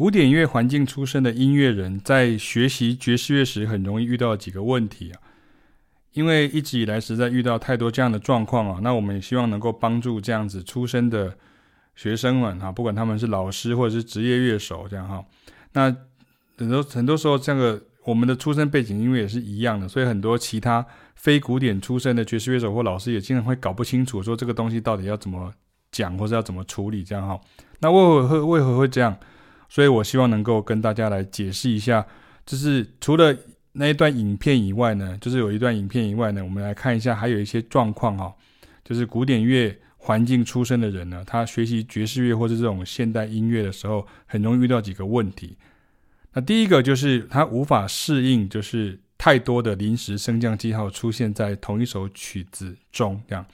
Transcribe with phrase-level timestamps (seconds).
[0.00, 5.20] 古典音乐环境出身的音乐人在学习爵士乐时，很容易遇到几个问题啊。
[6.14, 11.36] 因为一直以来实在遇到太多这样的状况啊，那我们也希望能够帮助这样子出身的
[11.94, 15.22] 学生们啊，不管他们是老师或者是职业乐手这样哈。
[15.74, 15.94] 那
[16.56, 20.82] 很多很多时候，这个我们的出身背景因为也是一样的，所以很多其他
[21.14, 25.52] 非古典出身的爵士乐手或老师也经常会搞不清楚，说这个东西到底要怎么
[25.92, 27.38] 讲或者要怎么处理这样哈。
[27.80, 29.14] 那为何会为何会这样？
[29.70, 32.06] 所以我希望能够跟大家来解释一下，
[32.44, 33.34] 就是除了。
[33.72, 38.34] 那一段影片以外呢，就是有一段影片以外呢，我们来看一下，还有一些状况哈，
[38.82, 45.56] 就是古典乐环境出身的人呢，他学习爵士乐或者这种现代音乐的时候，很容易遇到几个问题。
[46.32, 53.46] 那第一个就是他无法适应，就是太多的临时升降记号出现在同一首曲子中，这样，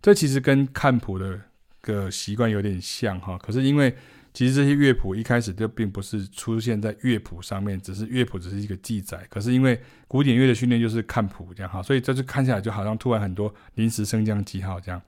[0.00, 1.38] 这其实跟看谱的
[1.82, 3.94] 个习惯有点像哈，可是因为。
[4.38, 9.26] 其实这些乐谱一开始就并不是出现在乐谱上面，只是乐谱只是一个记载。
[9.28, 9.76] 可是因为
[10.06, 15.02] 古典乐的训练就是看谱这样哈，所以这就看起来就好像突然很多临时升降记号这样。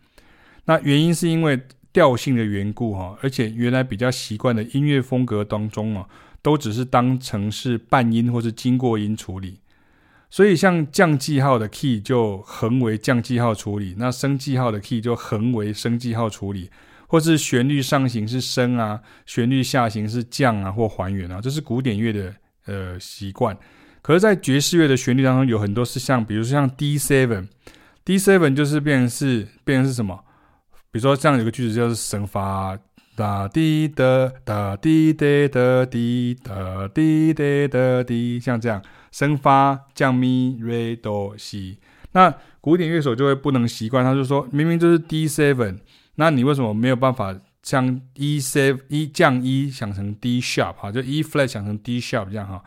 [0.64, 1.60] 那原因是因为
[1.92, 6.08] 调性的缘故哈，而且原来比较习惯的音乐风格当中哦，
[6.42, 9.60] 都只是当成是半音或是经过音处理，
[10.28, 16.68] 所以像降记号的 key 就横为降记号处理，那升记号的 key 就横为升记号处理。
[17.10, 22.32] 或是旋律上行是升啊，旋律下行是降啊，或还原啊，这是古典乐的
[22.66, 23.58] 呃习惯。
[24.00, 30.20] 可是，在爵士乐的旋律当中，有很多是像，比如说像 D seven，D seven 就是变成是变成是什么？
[30.92, 32.78] 比如说这样有个句子就是升发
[33.16, 38.80] 哒滴的哒滴的哒滴哒滴的哒滴，像这样
[39.10, 41.78] 升发降咪瑞哆西。
[42.12, 45.80] 那古典乐手就会不能习惯，他就说明明就是 D seven。
[46.20, 52.62] 那你为什么没有办法将 E seven E 降 E 想成 D sharp 哈，就 E flat 想成 D sharp 这样哈？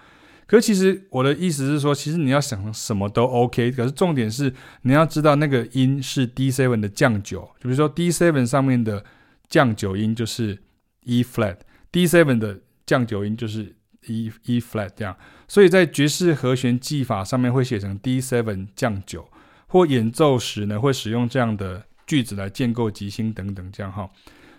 [0.47, 4.51] 可是其实我的意思是说，其实你要想什么都 OK，可是重点是
[4.81, 9.05] 你要知道那个音是 D seven 的降九，就比如说 D seven 上面的
[9.47, 10.57] 降九音就是
[11.03, 13.75] E flat，D seven 的降九音就是
[14.07, 15.15] E E flat 这样，
[15.47, 19.29] 所以在爵士和弦记法上面会写成 D seven 降九，
[19.67, 21.85] 或演奏时呢会使用这样的。
[22.05, 24.09] 句子来建构即兴等等这样哈，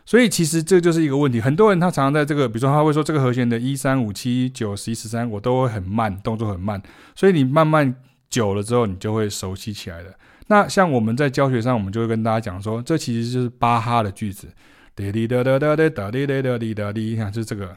[0.07, 1.41] 所以其实这就是一个问题。
[1.41, 6.83] 很多人他常常在这个，比如说他会说这个和弦的一三五七九十一十三，我都会很慢，动作很慢。
[7.15, 7.95] 所以你慢慢
[8.29, 10.13] 久了之后，你就会熟悉起来了。
[10.47, 14.49] 那像我们在教学上，我们就会跟大家讲说，这其实就是巴哈的句子，
[14.95, 17.77] 哒滴哒哒哒哒哒滴哒哒滴哒滴，你看就是这个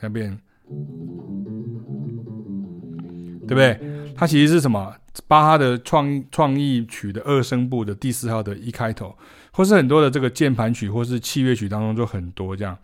[0.00, 0.38] 那边，
[3.46, 3.78] 对不对？
[4.16, 4.94] 它其实是什么？
[5.26, 9.16] 巴哈的创创意曲的二声部的第四号的一开头，
[9.52, 12.76] 或是很多的这个键盘曲或是器乐曲当中就很多这样。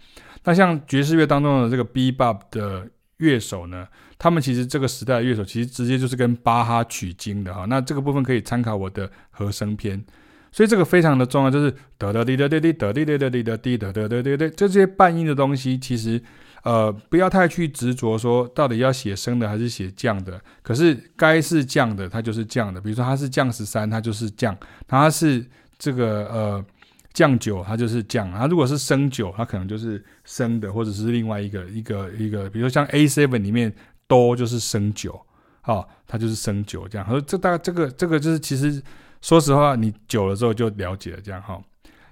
[0.44, 2.88] 那像爵士乐当中的这个 bebop 的
[3.18, 3.86] 乐手呢，
[4.18, 7.64] 他们其实这个时代的乐手其实直接就是跟巴哈取经的哈。
[7.66, 10.04] 那这个部分可以参考我的和声篇，
[10.50, 16.20] 所以这个非常的重要，就是得得滴得滴滴得滴得滴哒滴哒哒哒哒哒，就这些半音的东西其实。
[16.66, 20.40] 呃，不要太去执着说到底要写升的还是写降的。
[20.64, 22.80] 可是该是降的，它就是降的。
[22.80, 24.56] 比如说它是降十三，它就是降。
[24.88, 25.46] 它是
[25.78, 26.64] 这个呃
[27.12, 28.28] 降九，它就是降。
[28.32, 32.50] 它如果是升九，它可能就是升的，或者是另外一个一个一个。
[32.50, 33.72] 比如说像 A seven 里面
[34.08, 35.16] 哆就是升九，
[35.60, 37.06] 好，它就是升九这样。
[37.06, 38.82] 和这大这个这个就是其实
[39.22, 41.62] 说实话，你久了之后就了解了这样哈。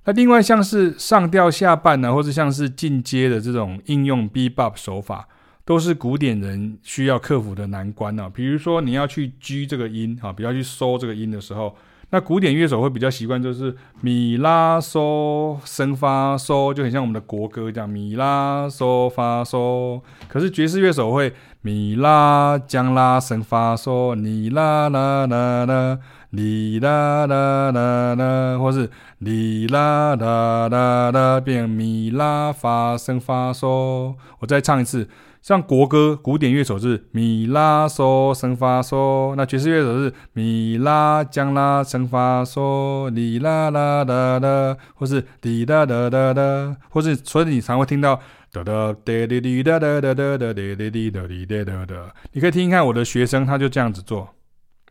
[0.06, 5.26] 那另外像是上调下半呢，或者像是进阶的这种应用 bebop 手法，
[5.64, 8.30] 都是古典人需要克服的难关呢。
[8.32, 11.74] 比如说你要去 G 这个音啊，比较去收这个音的时候，
[12.10, 20.02] 那古典乐手会比较习惯就是咪拉嗦升发嗦，就很像我们的国歌这样咪拉嗦发嗦。
[20.28, 21.32] 可是爵士乐手会
[21.62, 25.98] 咪拉降拉升发嗦，你啦啦啦啦。
[26.34, 34.14] 哩啦啦啦啦，或是哩啦啦啦啦，变咪啦发声发嗦。
[34.40, 35.08] 我再唱一次，
[35.40, 48.20] 像国歌古典乐手是咪啦嗦声发嗦，那爵士乐手是咪啦降啦升发嗦，哩啦啦啦啦，或是哩啦啦啦啦，或是所以你常会听到。
[48.54, 54.28] 哒哒哒哒哒哒哒哒哒哒哒哒哒哒哒哒，你可以听一看我的学生，他就这样子做。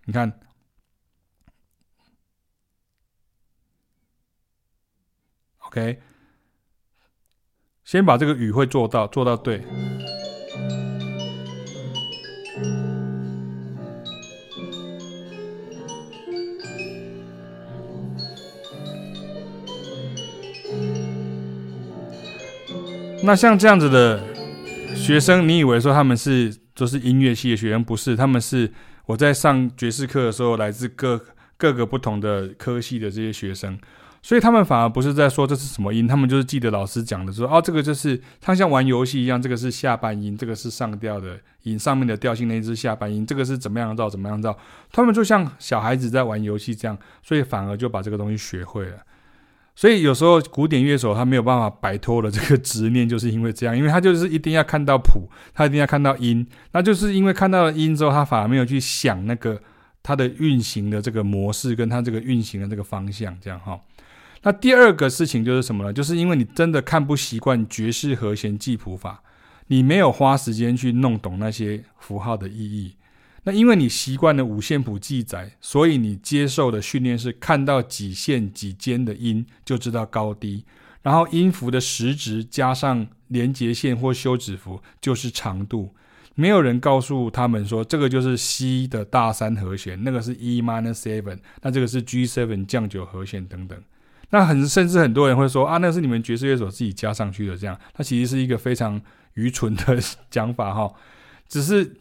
[0.05, 0.33] 你看，
[5.73, 5.97] OK，
[7.83, 9.59] 先把这个语会做到，做到对。
[23.23, 24.21] 那像这样子的
[24.95, 27.83] 学生，你以为说他们是就是音乐系的学生？
[27.83, 28.71] 不是，他们是
[29.07, 31.19] 我在上爵士课的时候，来自各
[31.57, 33.79] 各个不同的科系的这些学生。
[34.25, 44.57] 所以他们反而不是在说这是什么音，他们就是记得老师讲的说，哦，这个就是他像玩游戏一样，这个是下半音，这个是上调的音，上面的调性那一支下半音，这个是怎么样造，怎么样造，
[44.93, 48.97] 他们就像小孩子在玩游戏这样，所以反而就把这个东西学会了。
[49.75, 59.61] 所以有时候古典乐手他没有办法摆脱了这个执念，就是因为这样，因为他就是一定要看到谱，他一定要看到音，那就是因为看到了音之后，他反而没有去想那个
[60.01, 63.77] 他的运行的这个模式跟他这个运行的这个方向，这样哈。
[64.43, 65.93] 那第二个事情就是什么呢？
[65.93, 69.23] 就是因为你真的看不习惯爵士和弦记谱法，
[69.67, 72.95] 你没有花时间去弄懂那些符号的意义。
[73.45, 80.65] 那因为你习惯了五线谱记载，所以你接受的训练是看到几线几间的音就知道高低，
[81.01, 85.93] 然后音符的时值加上连结线或休止符就是长度。
[86.35, 93.77] 没有人告诉他们说这个就是 C 的大三和弦，那个是 E minor seven，那这个是 G seven 降九和弦等等。
[94.33, 98.99] 那很甚至很多人会说啊，那是你们爵士乐手自己加上去的，这样，它其实是一个非常
[99.35, 99.99] 愚蠢的
[100.31, 100.91] 讲法哈。
[101.47, 101.95] 只是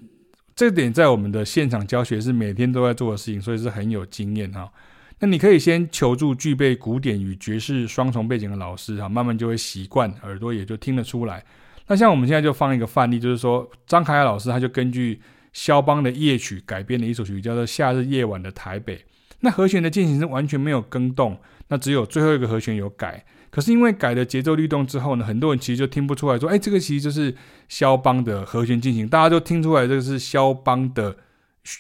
[0.57, 4.73] 这点在我们的现场教学是每天都在做的事情，所以是很有经验哈。
[5.19, 11.45] 那你可以先求助具备古典与爵士双重背景的老师哈，慢慢就会习惯，耳朵也就听得出来。
[11.87, 15.21] 那像我们现在就放一个范例，就是说张凯老师他就根据
[15.53, 18.97] 肖邦的夜曲改编了一首曲叫做《夏日夜晚的台北》，
[19.41, 21.39] 那和弦的进行是完全没有更动。
[21.73, 27.35] 那只有最后一个和弦有改，可是因为改了节奏律动之后呢，很多人其实就听不出来说，哎，这个其实就是
[27.67, 31.17] 肖邦的和弦进行，大家都听出来这个是肖邦的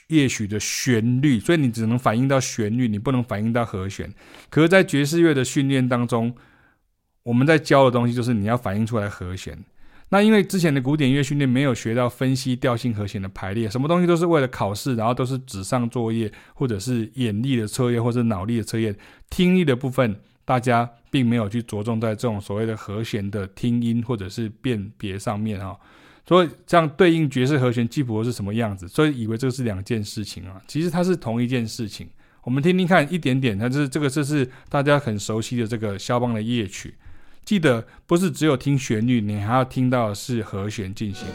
[0.07, 4.11] 夜曲的旋律，所以你只能反映到旋律，你不能反映到和弦。
[4.49, 6.35] 可是，在爵士乐的训练当中，
[7.25, 9.63] 我们在教的东西就是你要反映出来和弦。
[10.13, 18.95] 那因为之前的古典乐训练没有学到分析调性和弦的排列，什么东西都是为了考试，然后都是纸上作业，或者是眼力的测验，或者是脑力的测验。
[19.31, 20.15] 听力的部分，
[20.45, 25.75] 大家并没有去着重在这种所谓的和弦的听音或者是辨别上面啊。
[26.29, 30.61] 所以这样对应爵士和弦记谱是什么样子，所以以为这是两件事情啊。
[30.69, 32.07] 其实它是同一件事情。
[32.43, 36.93] 我们听听看一点点，它就是这个，这是大家很熟悉的这个肖邦的夜曲。
[37.45, 41.27] 记得不是只有听旋律，你还要听到是和弦进行。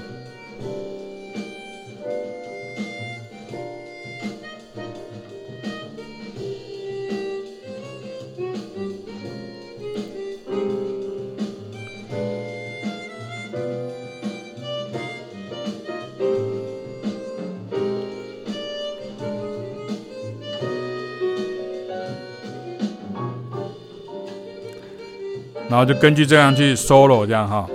[25.69, 27.69] 然后就根据这样去 solo 这样哈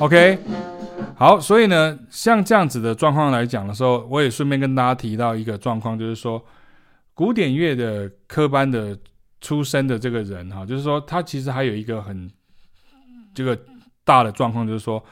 [0.00, 0.38] ，OK，
[1.14, 6.44] 好，所以呢，像这样子的状况来讲的时候，我也顺便跟大家提到一个状况，就是说，
[7.14, 8.98] 古典乐的科班的
[9.40, 12.28] 出身的这个人哈，就是说他其实还有一个很
[13.32, 13.56] 这个
[14.04, 15.02] 大的状况，就是说，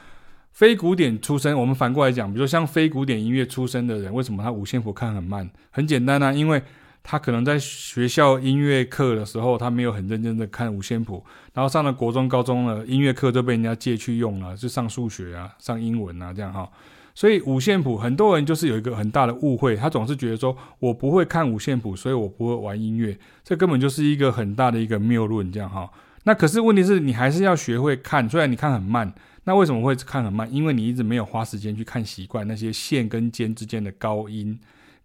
[0.51, 5.49] 非古典出身，我们反过来讲，比如说像非古典音乐出身的人，为什么他五线谱看很慢？
[5.69, 6.61] 很简单啊，因为
[7.03, 16.69] 他可能在学校音乐课的时候，他没有很认真的看五线谱，然后上了国中、高中了，音乐课都被人家借去用了，就上数学啊、上英文啊这样哈。
[17.13, 25.89] 所以五线谱很多人就是有一个很大的误会，他总是觉得说我不会看五线谱，所以我不会玩音乐，这根本就是一个很大的一个谬论这样哈。
[26.23, 29.11] 那可是问题是你还是要学会看，虽然你看很慢，
[29.43, 30.47] 那为什么会看很慢？
[30.53, 34.57] 因为你一直没有花时间去看习惯那些线跟尖之间的高音。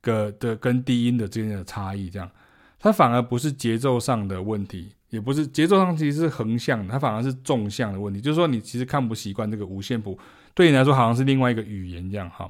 [0.06, 2.30] 个的跟低音的之间的差异，这样，
[2.78, 8.20] 它反而不是节奏上的问题，也不是节奏上其实是横向，它反而是纵向的问题。
[8.20, 10.16] 就是说，你其实看不习惯这个五线谱，
[10.54, 12.48] 对你来说好像是另外一个语言这样哈。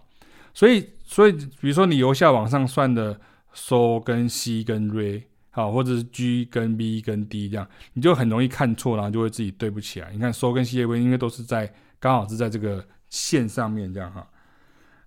[0.53, 3.19] 所以，所以比如说你由下往上算的
[3.55, 10.11] So 跟 C 跟 Re 好，或者是 G 跟 B 跟 D 这样，你就很容易看错，然后就会自己对不起来。
[10.13, 14.27] 你看 So 跟 C 跟 Re 因为都是在刚好是在这个线上面这样哈。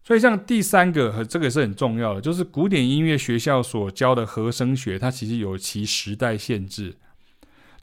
[0.10, 6.96] 所以，像第三个和这个是很重要的，就是古典音乐学校所教的和声学，它其实有其时代限制。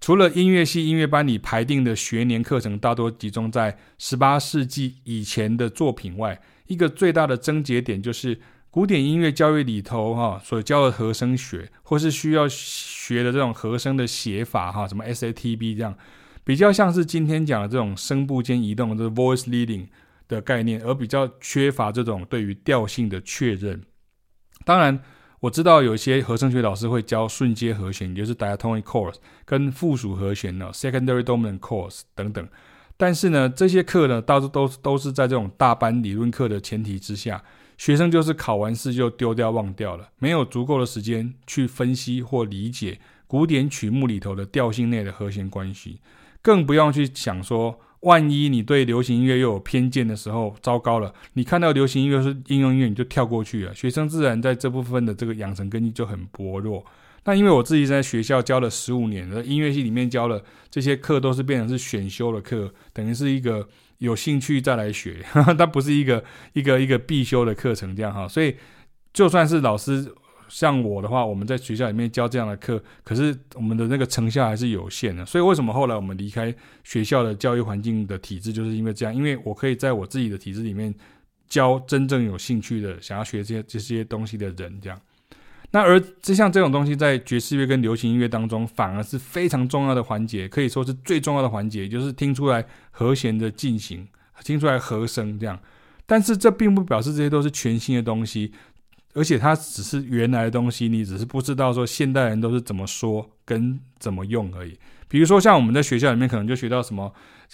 [0.00, 8.40] 除了音乐系音乐班里排定的学年课程大多集中在十八世纪以前的作品外，一个最大的症结点就是
[8.72, 15.96] 古典音乐教育里头哈所教的和声学，或是需要学的这种和声的写法哈，什么 SATB 这样，
[16.42, 19.86] 比较像是今天讲的这种声部间移动，就是 voice leading。
[20.28, 23.82] 的概念，而比较缺乏这种对于调性的确认。
[24.64, 25.00] 当然，
[25.40, 32.48] 我知道有一些和声学老师会教顺阶和弦，也就是 diatonic chords 跟附属和弦呢，secondary dominant chords 等等。
[32.96, 37.44] 但是呢，这些课呢，到处都都是在这种大班理论课的前提之下，
[37.76, 46.00] 学生就是考完试就丢掉忘掉了，没有足够的时间去分析或理解古典曲目里头的调性内的和弦关系，
[46.40, 56.86] 更不用去想说，万一你对流行音乐又有偏见的时候，糟糕了，你看到流行音乐是应用音乐，你就跳过去了，学生自然在这部分的这个养成根基就很薄弱。
[57.24, 65.16] 那因为我自己在学校教了十五年，的音乐系里面教了这些课都是变成是选修的课，等于是一个有兴趣再来学，
[65.58, 66.22] 它不是一个
[66.52, 68.28] 一个一个必修的课程这样哈。
[68.28, 68.54] 所以
[69.12, 70.14] 就算是老师
[70.48, 75.24] 像我的话，我们在学校里面教这样的课，可是我们的那个成效还是有限的。
[75.26, 80.94] 所以为什么后来我们离开学校的教育环境的体制，就是因为这样，因为我可以在我自己的体制里面
[81.48, 85.00] 教真正有兴趣的、想要学这些这些东西的人这样。
[85.72, 94.06] 那而就像这种东西，在爵士乐跟流行音乐当中，反而是非常重要的环节，可以说是最重要的环节，就是听出来和弦的进行，
[94.44, 95.58] 听出来和声这样。
[96.06, 98.52] 但是这并不表示这些都是全新的东西，
[99.16, 104.78] 而且它只是原来的东西，你只是不知道说现代人都是怎么说跟怎么用而已。
[105.08, 107.12] 比如说像我们在学校里面，可能就学到什么。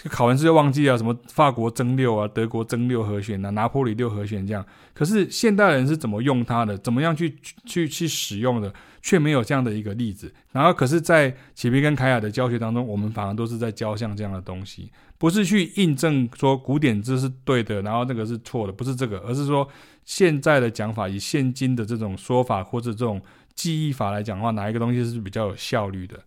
[0.09, 4.65] 考完试就忘记了什么法国增六啊，德国增六和弦啊，拿坡里六和弦这样。
[4.95, 6.79] 可是现代人是怎么用它的？
[6.79, 8.73] 怎么样去去去使用的？
[9.03, 10.33] 却没有这样的一个例子。
[10.53, 19.69] 然后，可是，在启斌跟凯雅的教学当中，我们反而都是在教像这样的东西，不是去印证说古典字是对的，然后那个是错的，不是这个，而是说
[20.05, 23.23] 现在的讲法，以现今的这种说法或者这种
[23.55, 26.19] 记忆法来讲的话，哪一个东西是比较有效率的？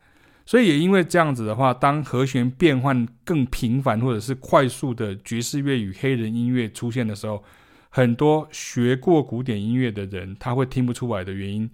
[0.45, 7.43] 所以也因为这样子的话，当和弦变换更频繁或者是快速的爵士乐与黑人音乐出现的时候，
[7.89, 11.69] 很多学过古典音乐的人他会听不出来的原因，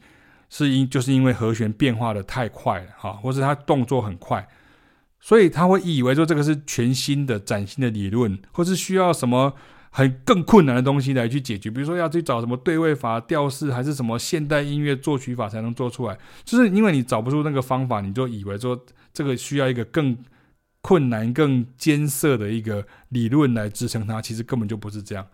[0.49, 4.47] 是因就是因为和弦变化的太快了哈，或是他动作很快，
[5.19, 9.53] 所以他会以为说这个是全新的、崭新的理论，或是需要什么。
[9.93, 16.17] 很更困难的东西来去解决，比如说要去找什么对位法、调式，还是什么现代音乐作曲法才能做出来。
[16.45, 20.17] 就是因为你找不出那个方法，你就以为说这个需要一个更
[20.81, 25.27] 困难、更艰涩的一个理论来支撑它，其实根本就不是这样。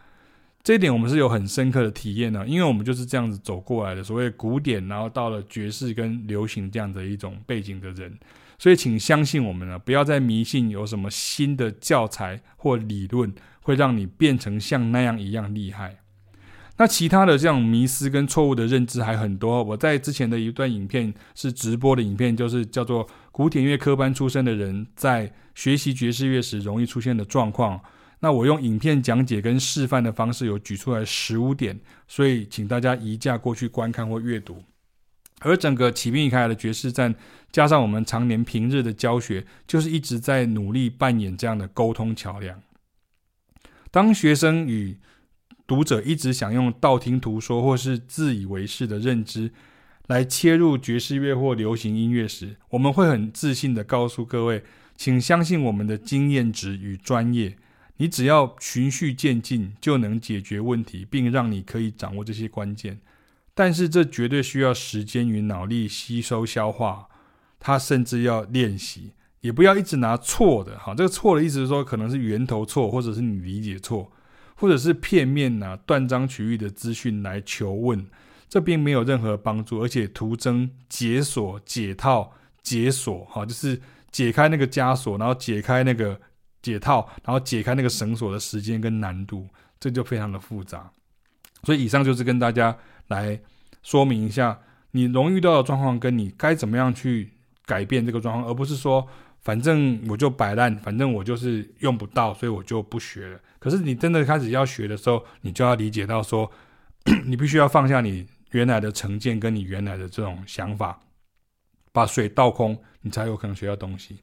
[0.63, 4.03] 这一点我们是有很深刻的体验的，因为我们就是这样子走过来的。
[4.03, 8.17] 所谓古典，然后到了爵士跟流行这样的一种背景的人，
[8.57, 13.31] 所以请相信我们呢，不要再迷信有什么新的教材或理论。
[13.67, 15.97] 会让你变成像那样一样厉害。
[16.77, 19.61] 那其他的这样迷思跟错误的认知还很多。
[19.61, 27.81] 我在之前的一段影片是直播的影片，就是叫做古典乐科班出身的人在学习爵士乐时容易出现的状况。
[28.21, 34.63] 那我用影片讲解跟示范的方式有举出来十五点，所以请大家移驾过去观看或阅读。
[35.41, 37.13] 而整个启斌与凯雅的爵士站，
[37.51, 42.59] 加上我们常年平日的教学，就是一直在努力扮演这样的沟通桥梁。
[43.91, 44.97] 当学生与
[45.65, 49.51] 读者一直想用道听途说或是自以为是的认知
[50.07, 54.63] 来切入爵士乐或流行音乐时，我们会很自信的告诉各位，
[54.95, 57.57] 请相信我们的经验值与专业。
[57.97, 62.99] 你只要循序渐进，就能解决问题，并让你可以掌握这些关键。
[63.53, 67.07] 但是这绝对需要时间与脑力吸收消化，
[67.59, 69.13] 它甚至要练习。
[69.47, 74.11] 也不要一直拿错的哈，这个错的意思是说，可能是源头错，或者是你理解错，
[74.55, 78.05] 或者是片面呐、断章取义的资讯来求问，
[78.49, 86.19] 这并没有任何帮助，而且徒增解锁、解套、解锁哈，就是解开那个枷锁，然后解开那个
[86.61, 89.47] 解套，然后解开那个绳索的时间跟难度，
[89.79, 90.91] 这就非常的复杂。
[91.63, 92.75] 所以以上就是跟大家
[93.07, 93.39] 来
[93.81, 94.59] 说明一下，
[94.91, 97.31] 你容易遇到的状况，跟你该怎么样去
[97.65, 99.07] 改变这个状况，而不是说。
[99.47, 103.39] 反正我就摆烂，反正我就是用不到，所以我就不学了。
[103.59, 106.51] 可是你真的开始要学的时候，你就要理解到说，
[107.25, 110.99] 你必须要放下你原来的成见跟你原来的这种想法，
[111.93, 114.19] 把水倒空，你才有可能学到东西。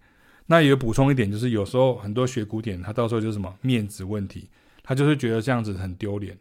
[0.48, 4.50] 那也补充一点，就是有时候很多学古典，他到时候就是什么面子问题，
[4.82, 6.36] 他就是觉得这样子很丢脸，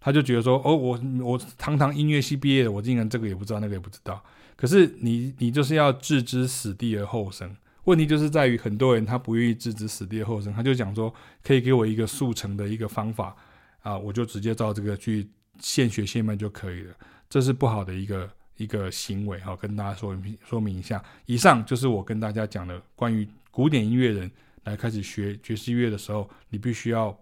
[0.00, 4.20] 他就觉得说，哦，我我堂堂音乐系毕业的，我竟然这个也不知道，那个也不知道。
[4.56, 7.54] 可是你你就是要置之死地而后生。
[7.84, 11.12] 问题就是在于很多人他不愿意置之死地而后生，他就讲说
[11.42, 13.36] 可以给我一个速成的一个方法
[13.82, 15.28] 啊，我就直接照这个去
[15.60, 16.94] 现学现卖就可以了，
[17.28, 21.02] 这是不好的一个一个行为哈，跟大家说明说明一下。
[21.26, 24.30] 以上就是我跟大家讲的关于古典音乐人
[24.64, 27.16] 来开始学爵士乐的时候，你必须要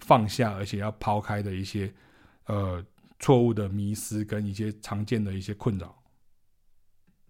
[0.00, 1.92] 放下而且要抛开的一些
[2.46, 2.84] 呃
[3.18, 5.96] 错误的迷思跟一些常见的一些困扰。